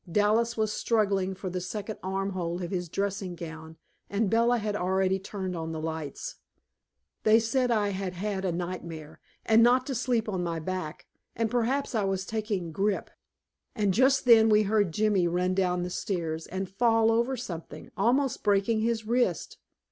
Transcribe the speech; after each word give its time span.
Dallas 0.11 0.57
was 0.57 0.73
struggling 0.73 1.35
for 1.35 1.51
the 1.51 1.61
second 1.61 1.99
armhole 2.01 2.63
of 2.63 2.71
his 2.71 2.89
dressing 2.89 3.35
gown 3.35 3.77
and 4.09 4.31
Bella 4.31 4.57
had 4.57 4.75
already 4.75 5.19
turned 5.19 5.55
on 5.55 5.73
the 5.73 5.79
lights. 5.79 6.37
They 7.21 7.39
said 7.39 7.69
I 7.69 7.89
had 7.89 8.13
had 8.13 8.43
a 8.43 8.51
nightmare, 8.51 9.19
and 9.45 9.61
not 9.61 9.85
to 9.85 9.93
sleep 9.93 10.27
on 10.27 10.41
my 10.43 10.57
back, 10.57 11.05
and 11.35 11.51
perhaps 11.51 11.93
I 11.93 12.05
was 12.05 12.25
taking 12.25 12.71
grippe. 12.73 13.09
And 13.75 13.93
just 13.93 14.25
then 14.25 14.49
we 14.49 14.63
heard 14.63 14.91
Jimmy 14.91 15.27
run 15.27 15.53
down 15.53 15.83
the 15.83 15.91
stairs, 15.91 16.47
and 16.47 16.67
fall 16.67 17.11
over 17.11 17.37
something, 17.37 17.91
almost 17.95 18.41
breaking 18.43 18.79
his 18.79 19.05
wrist. 19.05 19.59